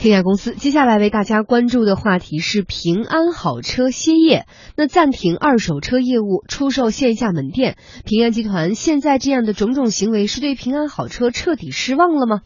[0.00, 7.76] 天下公司接下来为大家关注的话题是平安好车歇业，那暂停二手车业务，出售线下门店。
[8.06, 12.40] 平安集团现在这样的种种行为，是对平安好车彻底失望了吗？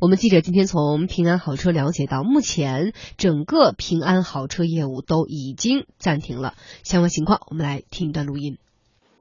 [0.00, 6.54] 我们记者今天从平安好车了解到，目前整个平安好车业务都已经暂停了。
[6.84, 8.56] 相关情况，我们来听一段录音。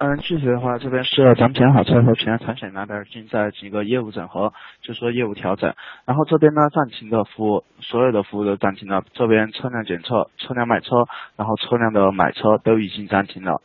[0.02, 5.74] 嗯，具体的话，这边是咱们平安好车和平安产险那边正在进行一个业务整合，就说业务调整。
[6.06, 9.04] 然后这边呢，暂停的服务，所有的服务都暂停了。
[9.14, 11.04] 这边车辆检测、车辆买车，
[11.36, 13.62] 然后车辆的买车都已经暂停了。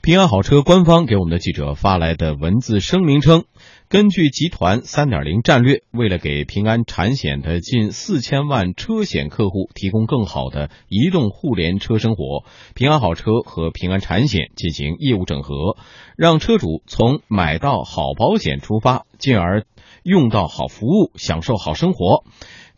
[0.00, 3.42] 平安好车官方给我们的记者发来的文字声明称。
[3.90, 15.78] 根据集团三点零战略，为了给平安产险的近四千万车险客户提供更好的移动互联车生活，平安好车和平安产险进行业务整合，
[16.18, 19.64] 让车主从买到好保险出发，进而
[20.02, 22.24] 用到好服务，享受好生活。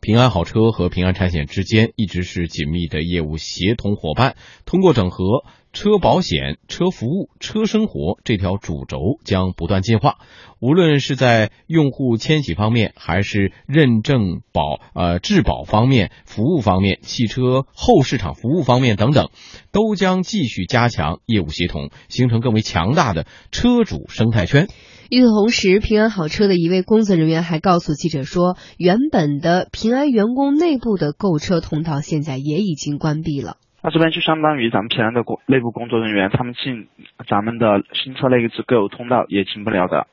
[0.00, 5.44] 平安好车和平安产险之间一直是紧密的业务协同伙伴，通过整合。
[5.72, 10.16] 车保险、车服务、车生活这条主轴将不断进化。
[10.58, 19.30] 无论是在用户迁徙方面，还是认证保呃质保方面、服务方面、汽车后市场服务方面等等，
[19.70, 24.66] 都将继续加强业务协同，形成更为强大的车主生态圈。
[25.10, 33.56] 与此同时，平安好车的一位工作人员还告诉记者说，原本的平安员工内部的购车通道现在也已经关闭了。
[33.82, 36.86] 那这边就相当于咱们平安的工内部工作人员，他们进
[37.28, 40.06] 咱们的新车那个自购通道也进不了的。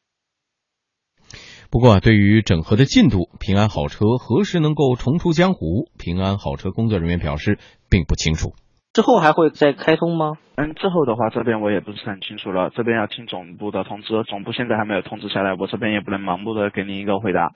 [1.70, 5.92] 不过，对于整合的进度，平安好车何时能够重出江湖？
[6.00, 8.54] 平安好车工作人员表示并不清楚。
[8.98, 10.40] 之后还会再开通吗？
[10.56, 17.52] 嗯，之后的话，这边我也不是很清楚了，这边要听总部的通知，总部现在还没有通知下来，我这边也不能盲目的给您一个回答。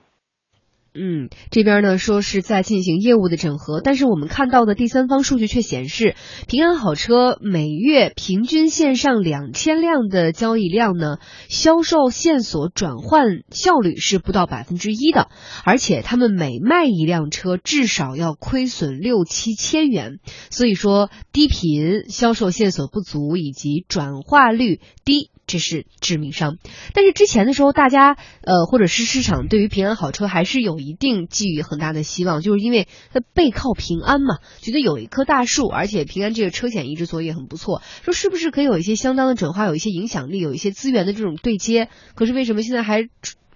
[0.94, 6.14] 嗯，这边呢说是在进行业务的整合，但是我们看到的第三方数据却显示，
[6.46, 11.16] 平安好车每月平均线上两千辆的交易量呢，
[11.48, 15.28] 销售线索转换效率是不到百分之一的，
[15.64, 20.20] 而且他们每卖一辆车至少要亏损六七千元，
[20.50, 25.31] 所以说低频、销售线索不足以及转化率低。
[25.52, 26.56] 这是致命伤，
[26.94, 41.90] 但是之前的时候，大家呃，或者是市场对于平安好车还是有一定寄予很大的希望，就是因为它背靠平安嘛，觉得有一棵大树，而且平安这个车险一直做也很不错，说是不是可以有一些相当的转化，有一些影响力，有一些资源的这种对接？
[42.14, 43.06] 可是为什么现在还？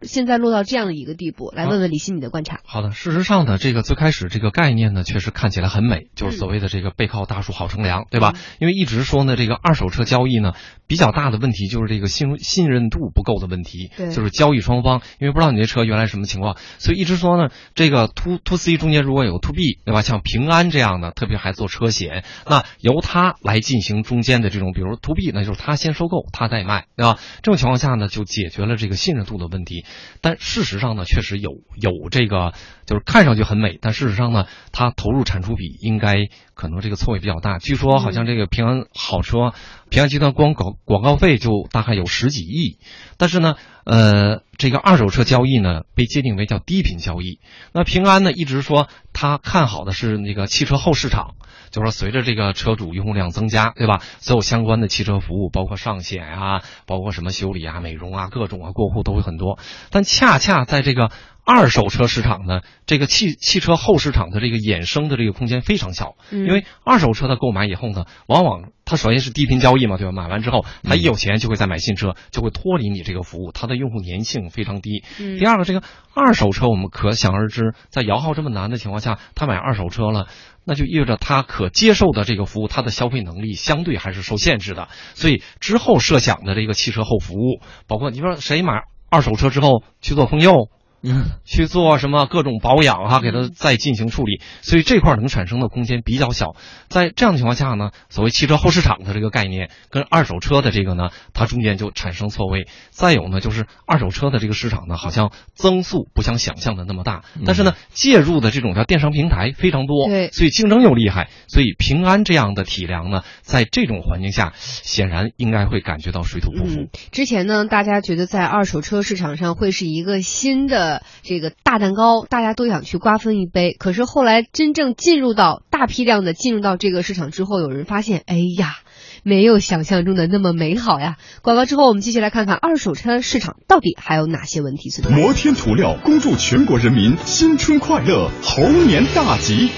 [0.03, 2.61] 现在落到这样的一个地步，来问问李欣你的观察。
[2.65, 8.35] 好的，事实上呢，这个最开始这个概念呢，确实看起来很美，就是所谓的这个背靠大树好乘凉，对吧？
[8.61, 10.53] 因为一直说呢，这个二手车交易呢，
[10.87, 20.03] 比较大的问题就是这个信信任度不够的问题，就是交易双方，因为不知道你这车原来什么情况，所以一直说呢，这个 to to C 中间如果有 to B，对吧？
[20.03, 27.19] 像平安这样的，特别还做车险，那由他来进行中间的这种，比如 to B，那就是他先收购，他再卖，对吧？
[27.43, 29.85] 这种情况下呢，就解决了这个信任度的问题。
[30.21, 32.53] 但事实上呢，确实有有这个，
[32.87, 37.59] 就是看上去很美，但事实上呢，它投入产出比应该可能这个错位比较大。
[37.59, 39.53] 据说好像这个平安好车，
[39.89, 42.79] 平安集团光广广告费就大概有十几亿，
[43.17, 43.55] 但是呢，
[43.87, 47.41] 呃，这个二手车交易呢被界定为叫低频交易。
[47.73, 51.37] 那平安呢一直说他看好的是那个汽车后市场。
[51.73, 54.01] 就说随着这个车主用户量增加，对吧？
[54.19, 59.59] 所有相关的汽车服务，包括上险啊，包括什么修理啊、美容啊，各种啊过户都会很多。
[59.91, 61.11] 但恰恰在这个
[61.47, 70.13] 二手车市场呢，这个汽汽车后市场的这个衍生的这个空间非常小，因为二手车的购买以后呢，往往它首先是低频交易嘛，对吧？
[70.13, 75.05] 买完之后，他一有钱就会再买新车，就会脱离你这个服务，它的用户粘性非常低。
[75.39, 80.27] 第二个，这个二手车我们可想而知，在摇号这么难的情况下，他买二手车了。
[80.69, 84.89] 那就意味着他可接受的这个服务，他的消费能力相对还是受限制的。
[85.15, 90.71] 所以之后设想的这个汽车后服务，包括你说谁买二手车之后去做封釉。
[91.09, 96.57] 嗯，去做什么各种保养哈，给它再进行处理，所以这块能产生的空间比较小。
[96.89, 102.67] 在这样的情况下呢，所谓汽车后市场的这个概念跟二手车的这个呢，它中间就产生错位。
[102.91, 111.29] 再有呢，就是二手车的这个市场呢，好像增速不像想象的那么大，但是呢，介入的这种叫电商平台非常多，对，所以竞争又厉害。
[111.47, 116.89] 所以平安这样的体量呢，在这种环境下，显然应该会感觉到水土不服。
[117.13, 120.96] 之前呢，大家觉得在二手车市场上会是一个新的。
[121.23, 123.75] 这个大蛋糕，大家都想去瓜分一杯。
[123.79, 128.77] 可是后来真正进入到大批量的进入到这个市场之后，有人发现，哎呀。
[129.23, 131.17] 没有想象中的那么美好呀。
[131.43, 135.21] 广告之后，我们继续来看看二手车市场到底还有哪些问题存在。
[135.21, 139.71] 摩天涂料恭祝全国人民新春快乐，猴年大吉。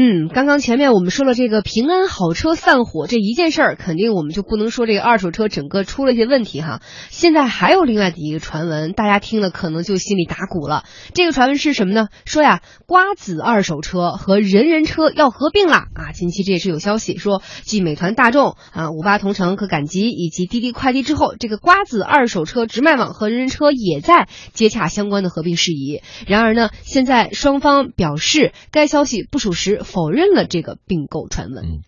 [0.00, 6.80] 嗯，刚刚前面我们说了这个平安好车散伙这一件事儿，肯定我们就不能说这个二手车整个出了一些问题哈。
[7.10, 10.84] 现在还有另外的一个传闻，大家听了可能就心里打鼓了。
[11.14, 12.06] 这个传闻是什么呢？
[12.24, 16.12] 说呀，瓜子二手车和人人车要合并了啊！
[16.14, 26.02] 近期这也是有消息说，继美团、大众啊、五八同城和赶集以及滴滴快递之后，这个瓜子二手车直卖网和人人车也在接洽相关的合并事宜。
[26.28, 29.82] 然而呢，现在双方表示该消息不属实。
[29.88, 31.64] 否认了这个并购传闻。
[31.64, 31.82] 嗯，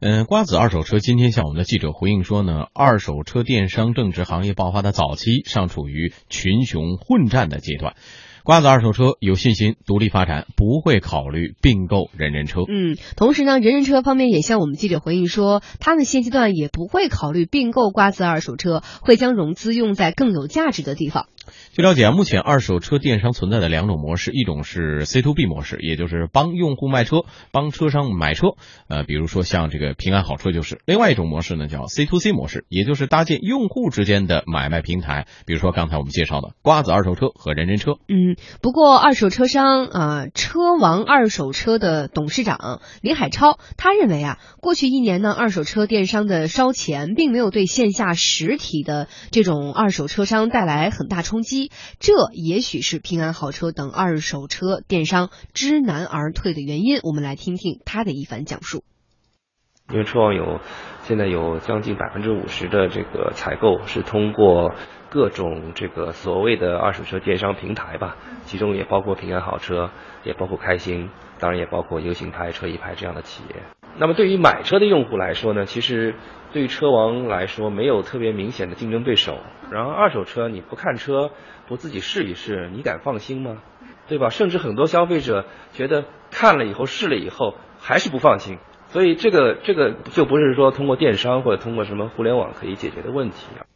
[0.00, 7.94] 嗯，瓜子二手车今天向我们的记者回应说呢，二手车电商正值行业爆发的早期，尚处于群雄混战的阶段。
[8.42, 12.60] 瓜子二手车有信心独立发展，不会考虑并购人人车。
[12.66, 21.26] 嗯，同时呢，人人车方面也向我们记者回应说，他们现阶段也不会考虑并购瓜子二手车，会将融资用在更有价值的地方。
[21.72, 28.48] 据了解，目前二手车电商存在的两种模式，一种是 C to B 模式，也就是帮用户卖车，帮车商买车。
[28.88, 35.26] 呃，比如说像这个平安好车就是；另外一种模式呢，叫 C to C 模式，也就是搭建用户之间的买卖平台。
[35.46, 37.92] 比如说刚才我们介绍的瓜子二手车和人人车。
[38.08, 51.70] 嗯，不过二手车商啊，车王二手车的董事长李海超他认为啊，过去一年呢，二手车电商的烧钱并没有对线下实体的这种二手车商带来很大冲击。
[51.98, 57.00] 这也许是平安好车等二手车电商知难而退的原因。
[57.02, 58.84] 我们来听听他的一番讲述。
[59.92, 60.60] 因为车网有
[61.02, 64.72] 现在有将近百分之五十的这个采购是通过
[65.08, 69.90] 各种这个所谓的二手车电商平台吧，其中也包括平安好车，
[70.22, 71.10] 也包括开心，
[71.40, 73.79] 当然也包括 U 型牌、车一牌这样的企业。
[73.98, 76.14] 那么对于买车的用户来说呢，其实
[76.52, 79.38] 对于车王来说没有特别明显的竞争对手。
[79.70, 81.30] 然后二手车你不看车，
[81.68, 83.58] 不自己试一试，你敢放心吗？
[84.08, 84.30] 对吧？
[84.30, 88.58] 甚至很多消费者觉得看了以后试了以后还是不放心。
[88.88, 93.69] 所以这个这个就不是说通过电商或者通过什么互联网可以解决的问题啊。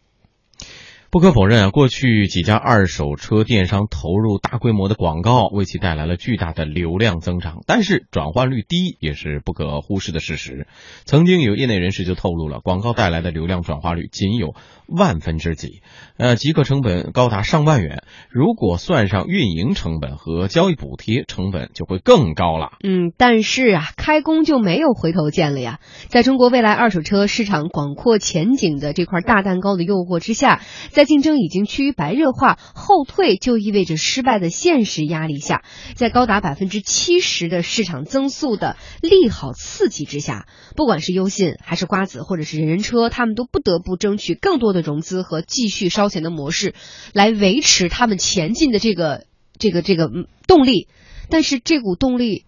[1.14, 7.58] 不可否认啊，过去几家二手车电商投入大规模的广告，为其带来了巨大的流量增长。
[7.68, 10.66] 但是转换率低也是不可忽视的事实。
[11.04, 14.56] 曾经有业内人士就透露了，广告带来的流量转化率仅有
[14.88, 15.82] 万分之几，
[16.16, 18.02] 呃，即刻成本高达上万元。
[18.28, 22.72] 如果算上运营成本和交易补贴，成本就会更高了。
[22.82, 25.78] 嗯，但是啊，开工就没有回头箭了呀。
[26.08, 35.62] 在中国未来二手车市场广阔前景的这块大蛋糕的诱惑之下，在竞争已经趋于白热化，后退就意味着失败的现实压力下，
[35.94, 40.46] 在高达百分之七十的市场增速的利好刺激之下，
[40.76, 46.74] 不管是优信还是瓜子或者是人人车，他们都不得不争取更多的融资和继续烧钱的模式，
[47.12, 49.26] 来维持他们前进的这个
[49.58, 50.10] 这个这个
[50.46, 50.88] 动力。
[51.30, 52.44] 但是这股动力。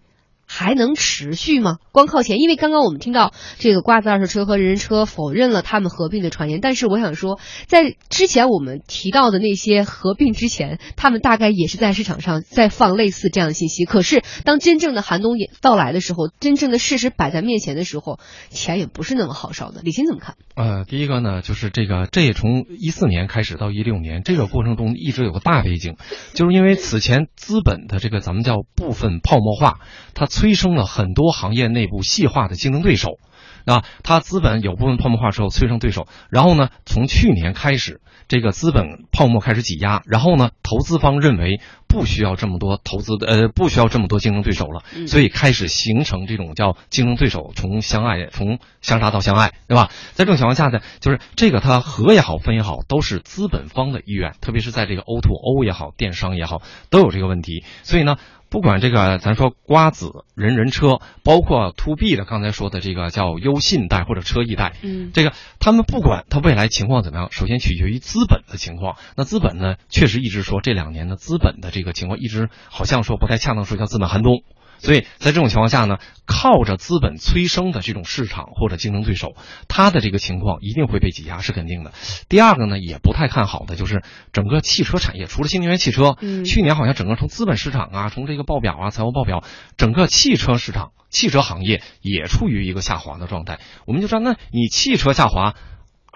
[0.49, 1.75] 还能持续吗？
[1.97, 2.37] 光靠钱？
[2.37, 13.85] 因为刚刚我们听到这个瓜子二手车和人人车否认了他们合并的传言，但是我想说，在之前我们提到的那些合并之前，他们大概也是在市场上在放类似这样的信息。
[13.85, 18.19] 可是当真正的寒冬也到来的时候，真正的事实摆在面前的时候，
[18.51, 19.81] 钱也不是那么好烧的。
[19.83, 20.35] 李欣怎么看？
[20.55, 25.95] 呃，第一个呢，就是这个，这也从一四年开始到一六年这个过程中一直有个大背景，
[26.35, 29.79] 就是因为此前资本的这个咱们叫部分泡沫化，
[30.13, 30.27] 它。
[30.27, 33.17] 催生了很多行业内部细化的竞争对手，
[33.65, 49.89] 啊，它资本有部分泡沫化之后催生对手，然后呢，从去年开始，这个资本泡沫开始挤压，然后呢，投资方认为不需要这么多投资的，呃，不需要这么多竞争对手了，所以开始形成这种叫竞争对手从相爱从相杀到相爱，对吧？
[50.13, 58.17] 在这种情况下呢，就是这个它合也好分也好，都是资本方的意愿，特别是在这个 O to O 也好，电商也好，都有这个问题，所以呢。
[58.49, 68.95] 不管这个，咱说瓜子、人人车，包括 to B 的，刚才说的这个叫优信贷或者车易贷，嗯，这个他们不管它未来情况怎么样，首先取决于资本的情况。
[69.17, 74.43] 那资本呢，确实一直说这两年的资本的这个情况，一直好像说不太恰当，说叫资本寒冬。
[74.79, 79.29] 所以在这种情况下呢，靠着资本催生的这种市场或者竞争对手，
[79.67, 81.93] 它的这个情况一定会被挤压，是肯定的。
[82.29, 84.03] 第二个呢，也不太看好的就是
[84.33, 89.43] 整个汽车产业，除了新能源汽车，嗯，去年好像整个从资本市场啊，从这个报表啊、财务报表，
[89.77, 93.57] 整个汽车市场、汽车行业也处于一个下滑的状态。
[93.87, 95.55] 我们就说，那你汽车下滑。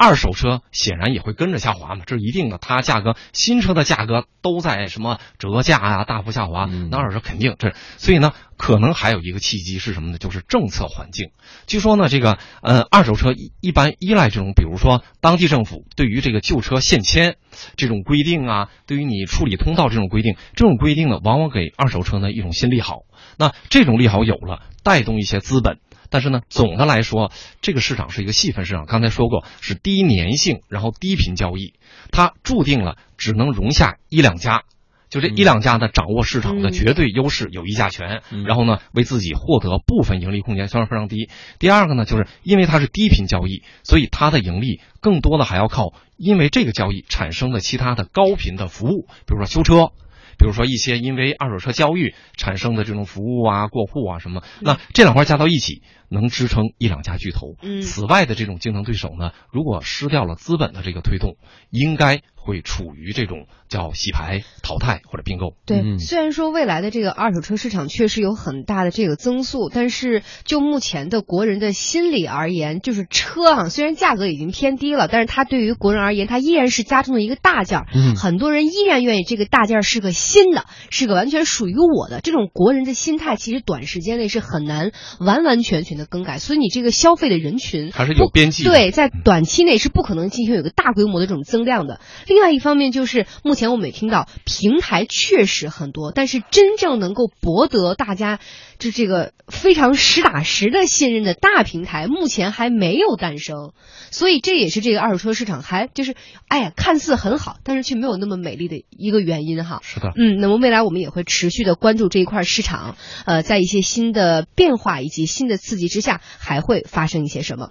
[0.02, 2.58] 二手车显然也会跟着下滑嘛，这是一定的。
[2.58, 7.76] 它价格新车的价格都在什么折价啊，大幅下滑，那二手车肯定这。
[7.98, 10.18] 所以呢，可能还有一个契机是什么呢？
[10.18, 11.30] 就是政策环境。
[11.68, 17.36] 据说呢，这个呃，二手车一般依赖这种，比如说当地政府对于这个旧车限迁
[17.76, 23.02] 这种规定啊，对于你处理通道这种规定，这种规定呢，往往给二手车呢一种新利好。
[23.38, 25.78] 那这种利好有了，带动一些资本。
[26.12, 28.86] 但是呢，总的来说，这个市场是一个细分市场。
[28.86, 31.74] 刚才说过，是低粘性，然后低频交易，
[32.12, 34.64] 它注定了只能容下一两家，
[35.10, 41.30] 就这一两家呢，掌握市场的绝对优势，有议价权，然后呢，为自己获得部分盈利空间，虽然非常低。
[41.60, 49.94] 第二个呢，就是因为它是低频交易，所以它的盈利更多的还要靠因为这个交易产生的其他的高频的服务，比如说修车。
[50.42, 57.56] 比如说一些因为二手车交易产生的这种服务啊、过户啊什么，那这两块加到一起能支撑一两家巨头。
[57.62, 61.38] 嗯，此外的这种竞争对手呢，如果失掉了资本的这个推动，
[61.70, 62.24] 应该。
[62.44, 65.56] 会处于这种叫洗牌、淘汰或者并购。
[65.66, 77.88] 对，虽然说未来的这个二手车市场确实有很大的这个增速，但是就目前的国人的心理而言，就是车啊，虽然价格已经偏低了，但是它对于国人而言，它依然是家中的一个大件儿。
[77.94, 82.22] 嗯，很多人依然愿意这个大件儿是个新的，是个完全属于我的。
[82.22, 86.40] 这种国人的心态，其实短时间内是很难完完全全的更改。
[86.40, 88.64] 所以你这个消费的人群还是有边际。
[88.64, 92.00] 对，在短期内是不可能进行有个大规模的这种增量的。
[92.32, 98.40] 另外一方面就是，目前我们也听到平台确实很多，但是真正能够博得大家
[98.80, 103.74] 就这个非常实打实的信任的大平台，目前还没有诞生。
[104.12, 106.16] 所以这也是这个二手车市场还就是，
[106.48, 109.80] 哎呀，看似很好，但是却没有那么美丽的一个原因哈。
[109.84, 112.96] 是的，嗯，那么未来我们也会持续的关注这一块市场，
[113.26, 117.70] 呃，在一些新的变化以及新的刺激之下，还会发生一些什么。